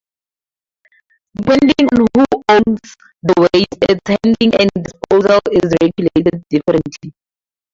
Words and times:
Depending 1.35 1.85
on 1.93 2.07
who 2.17 2.25
"owns" 2.49 2.95
the 3.21 3.35
waste, 3.37 3.77
its 3.87 4.01
handling 4.07 4.59
and 4.59 4.83
disposal 4.83 5.39
is 5.51 5.71
regulated 5.79 6.43
differently. 6.49 7.13